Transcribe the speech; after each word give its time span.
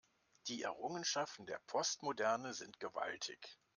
Die 0.47 0.63
Errungenschaften 0.63 1.45
der 1.45 1.59
Postmoderne 1.67 2.55
sind 2.55 2.79
gewaltig. 2.79 3.59